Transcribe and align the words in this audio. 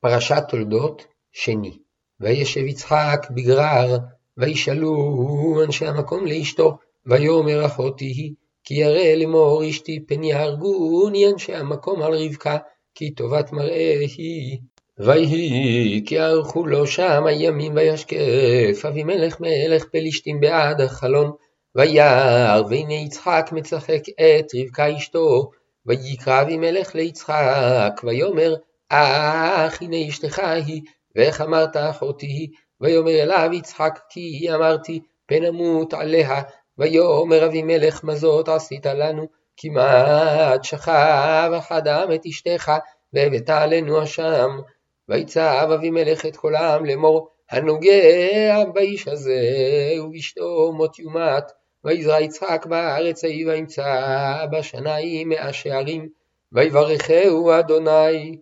פרשת 0.00 0.42
תולדות, 0.48 1.06
שני. 1.32 1.78
וישב 2.20 2.66
יצחק 2.66 3.26
בגרר, 3.30 3.98
וישאלו 4.36 5.64
אנשי 5.64 5.86
המקום 5.86 6.26
לאשתו, 6.26 6.78
ויאמר 7.06 7.66
אחותי 7.66 8.04
היא, 8.04 8.32
כי 8.64 8.74
ירא 8.74 9.14
לאמור 9.14 9.68
אשתי 9.68 10.00
פן 10.06 10.24
יהרגוני 10.24 11.30
אנשי 11.32 11.54
המקום 11.54 12.02
על 12.02 12.14
רבקה, 12.14 12.56
כי 12.94 13.10
טובת 13.10 13.52
מראה 13.52 13.98
היא. 14.16 14.58
ויהי 14.98 16.02
כי 16.06 16.18
ערכו 16.18 16.66
לו 16.66 16.86
שם 16.86 17.26
הימים 17.26 17.72
וישקף 17.74 18.84
אבימלך 18.88 19.40
מלך 19.40 19.84
פלישתים 19.84 20.40
בעד 20.40 20.80
החלון, 20.80 21.30
וירא 21.74 22.60
והנה 22.70 22.94
יצחק 22.94 23.50
מצחק 23.52 24.02
את 24.08 24.46
רבקה 24.54 24.96
אשתו, 24.96 25.50
ויקרא 25.86 26.42
אבימלך 26.42 26.94
ליצחק, 26.94 28.00
ויאמר 28.04 28.54
אך 28.90 29.82
הנה 29.82 29.96
אשתך 30.08 30.38
היא, 30.38 30.82
ואיך 31.16 31.40
אמרת 31.40 31.76
אחותי 31.76 32.26
היא, 32.26 32.48
ויאמר 32.80 33.22
אליו 33.22 33.50
יצחק 33.52 33.98
כי 34.08 34.48
אמרתי 34.54 35.00
פן 35.26 35.44
אמות 35.44 35.94
עליה, 35.94 36.42
ויאמר 36.78 37.46
אבימלך 37.46 38.00
מה 38.04 38.14
זאת 38.14 38.48
עשית 38.48 38.86
לנו, 38.86 39.26
כמעט 39.56 40.64
שכב 40.64 41.50
אחד 41.58 41.88
העם 41.88 42.12
את 42.12 42.26
אשתך, 42.26 42.72
והבאת 43.12 43.50
עלינו 43.50 44.02
אשם. 44.02 44.58
ויצב 45.08 45.68
אבימלך 45.74 46.26
את 46.26 46.36
כל 46.36 46.54
העם 46.54 46.84
לאמור, 46.84 47.28
הנוגע 47.50 48.64
באיש 48.74 49.08
הזה 49.08 49.40
ובאשתו 50.02 50.72
מות 50.72 50.98
יומת. 50.98 51.44
ויזרע 51.84 52.20
יצחק 52.20 52.66
בארץ 52.66 53.24
ההיא 53.24 53.46
וימצא 53.46 54.46
בשנה 54.52 54.94
ההיא 54.94 55.26
מאה 55.26 55.52
שערים, 55.52 56.08
ויברכהו 56.52 57.50
אדוני. 57.58 58.36